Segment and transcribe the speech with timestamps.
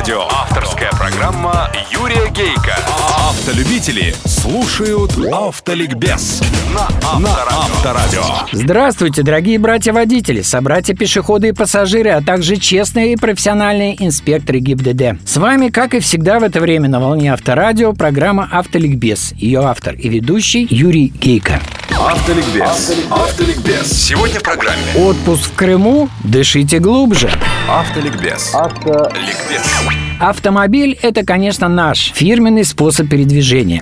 [0.00, 0.28] Авторадио.
[0.30, 3.19] Авторская программа Юрия Гейка.
[3.30, 6.42] Автолюбители слушают Автоликбез
[6.74, 8.24] на Авторадио.
[8.50, 15.24] Здравствуйте, дорогие братья-водители, собратья пешеходы и пассажиры, а также честные и профессиональные инспекторы ГИБДД.
[15.24, 19.32] С вами, как и всегда в это время на волне Авторадио, программа «Автоликбез».
[19.36, 21.60] Ее автор и ведущий Юрий Гейко.
[21.96, 22.96] Автоликбез.
[23.10, 23.92] Автоликбез.
[23.92, 26.08] Сегодня в программе Отпуск в Крыму?
[26.24, 27.30] Дышите глубже.
[27.68, 28.54] Автоликбез.
[28.54, 29.62] Ликбез.
[30.18, 33.19] Автомобиль– это, конечно, наш фирменный способ передвижения.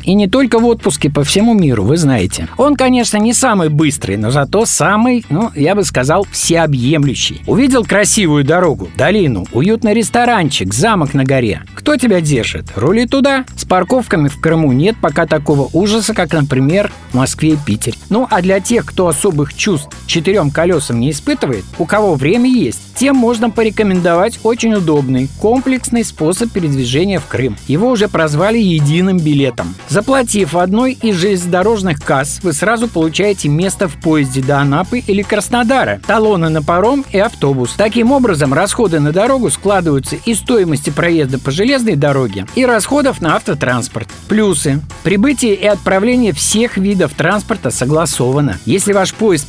[0.05, 2.48] И не только в отпуске по всему миру, вы знаете.
[2.56, 7.42] Он, конечно, не самый быстрый, но зато самый, ну, я бы сказал, всеобъемлющий.
[7.47, 11.62] Увидел красивую дорогу, долину, уютный ресторанчик, замок на горе.
[11.74, 12.73] Кто тебя держит?
[12.77, 13.45] Рули туда.
[13.56, 17.97] С парковками в Крыму нет пока такого ужаса, как, например, в Москве и Питере.
[18.11, 22.80] Ну, а для тех, кто особых чувств четырем колесам не испытывает, у кого время есть,
[22.97, 27.56] тем можно порекомендовать очень удобный, комплексный способ передвижения в Крым.
[27.69, 29.77] Его уже прозвали единым билетом.
[29.89, 36.01] Заплатив одной из железнодорожных касс, вы сразу получаете место в поезде до Анапы или Краснодара,
[36.05, 37.75] талоны на паром и автобус.
[37.77, 43.36] Таким образом, расходы на дорогу складываются из стоимости проезда по железной дороге и расходов на
[43.36, 44.09] автотранспорт.
[44.29, 44.81] Плюсы.
[45.05, 48.59] Прибытие и отправление всех видов транспорта согласовано.
[48.64, 49.47] Если ваш поезд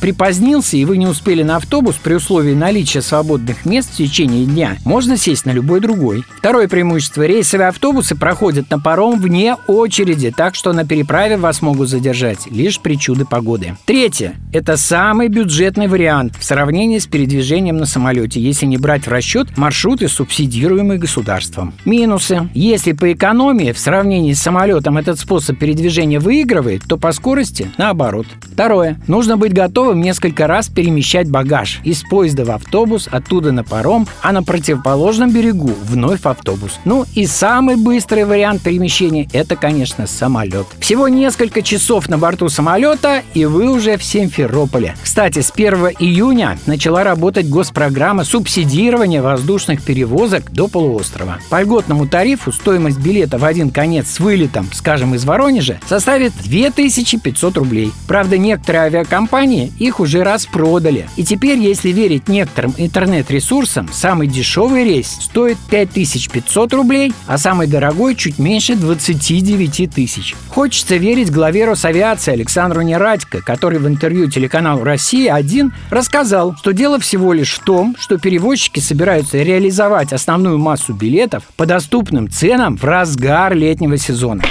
[0.50, 4.76] припозднился и вы не успели на автобус при условии наличия свободных мест в течение дня,
[4.84, 6.24] можно сесть на любой другой.
[6.38, 11.88] Второе преимущество– рейсовые автобусы проходят на паром вне очереди, так что на переправе вас могут
[11.88, 13.76] задержать лишь при чуде погоды.
[13.84, 19.10] Третье– это самый бюджетный вариант в сравнении с передвижением на самолете, если не брать в
[19.10, 21.74] расчет маршруты, субсидируемые государством.
[21.84, 22.48] Минусы.
[22.54, 28.26] Если по экономии в сравнении с самолетом этот способ передвижения выигрывает, то по скорости наоборот.
[28.40, 28.98] Второе.
[29.06, 34.32] Нужно быть готовым несколько раз перемещать багаж из поезда в автобус, оттуда на паром, а
[34.32, 36.78] на противоположном берегу вновь в автобус.
[36.84, 40.66] Ну и самый быстрый вариант перемещения– это, конечно, самолет.
[40.78, 44.94] Всего несколько часов на борту самолета, и вы уже в Симферополе.
[45.02, 51.38] Кстати, с 1 июня начала работать госпрограмма субсидирования воздушных перевозок до полуострова.
[51.48, 57.56] По льготному тарифу стоимость билета в один конец с вылетом, скажем, из Воронежа, составит 2500
[57.56, 57.92] рублей.
[58.06, 61.08] Правда, некоторые авиакомпании их уже распродали.
[61.16, 68.14] И теперь, если верить некоторым интернет-ресурсам, самый дешевый рейс стоит 5500 рублей, а самый дорогой
[68.14, 70.34] чуть меньше 29 тысяч.
[70.48, 77.32] Хочется верить главе Росавиации Александру Нерадько, который в интервью телеканалу «Россия-1» рассказал, что дело всего
[77.32, 83.54] лишь в том, что перевозчики собираются реализовать основную массу билетов по доступным ценам в разгар
[83.54, 84.42] летнего сезона.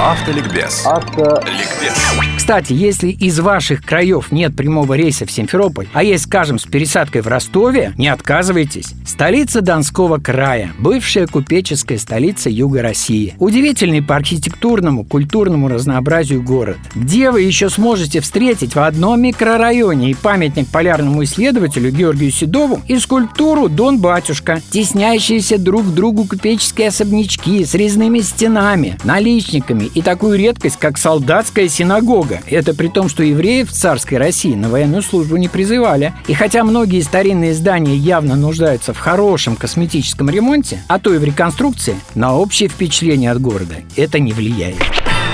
[0.00, 0.84] Автоликбез.
[0.86, 1.94] Ликбез.
[2.36, 7.22] Кстати, если из ваших краев нет прямого рейса в Симферополь, а есть, скажем, с пересадкой
[7.22, 8.92] в Ростове, не отказывайтесь.
[9.06, 13.34] Столица Донского края, бывшая купеческая столица Юга России.
[13.38, 16.78] Удивительный по архитектурному, культурному разнообразию город.
[16.94, 22.98] Где вы еще сможете встретить в одном микрорайоне и памятник полярному исследователю Георгию Седову и
[22.98, 30.38] скульптуру Дон Батюшка, теснящиеся друг к другу купеческие особнячки с резными стенами, наличниками и такую
[30.38, 32.40] редкость, как солдатская синагога.
[32.46, 36.12] Это при том, что евреев в царской России на военную службу не призывали.
[36.26, 41.24] И хотя многие старинные здания явно нуждаются в хорошем косметическом ремонте, а то и в
[41.24, 44.76] реконструкции, на общее впечатление от города это не влияет.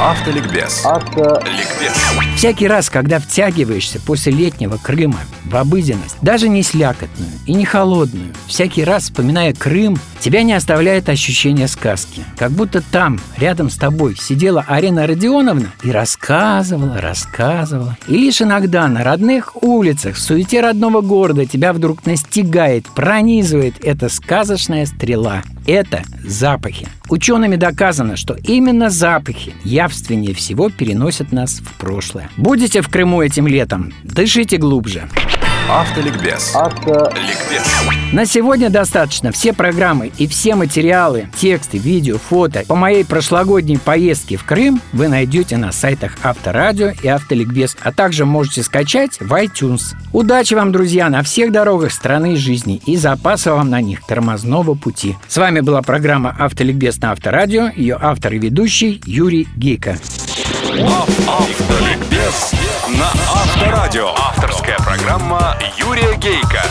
[0.00, 0.86] Автоликбез.
[0.86, 1.92] Ликбез.
[2.34, 8.32] Всякий раз, когда втягиваешься после летнего Крыма в обыденность, даже не слякотную и не холодную,
[8.46, 12.24] всякий раз, вспоминая Крым, тебя не оставляет ощущение сказки.
[12.38, 17.98] Как будто там, рядом с тобой, сидела Арина Родионовна и рассказывала, рассказывала.
[18.08, 24.08] И лишь иногда на родных улицах, в суете родного города тебя вдруг настигает, пронизывает эта
[24.08, 25.42] сказочная стрела.
[25.66, 26.88] Это запахи.
[27.10, 32.30] Учеными доказано, что именно запахи явственнее всего переносят нас в прошлое.
[32.36, 33.92] Будете в Крыму этим летом?
[34.04, 35.08] Дышите глубже.
[35.68, 36.54] Автоликбез.
[36.56, 37.64] Ликбез.
[38.12, 39.32] На сегодня достаточно.
[39.32, 45.08] Все программы и все материалы, тексты, видео, фото по моей прошлогодней поездке в Крым вы
[45.08, 49.94] найдете на сайтах Авторадио и Автоликбез, а также можете скачать в iTunes.
[50.12, 54.74] Удачи вам, друзья, на всех дорогах страны и жизни и запаса вам на них тормозного
[54.74, 55.16] пути.
[55.28, 59.98] С вами была программа Автоликбез на Авторадио, ее автор и ведущий Юрий Гейко.
[61.28, 62.52] Автоликбез
[62.88, 64.08] на Авторадио.
[64.16, 65.09] Авторская программа
[65.80, 66.62] Юрия Гейка.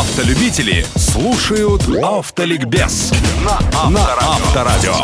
[0.00, 3.12] Автолюбители слушают Автоликбез
[3.44, 3.58] на
[4.20, 4.94] Авторадио.